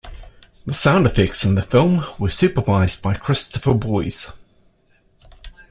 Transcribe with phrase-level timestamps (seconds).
[0.65, 4.31] The sound effects in the film were supervised by Christopher Boyes.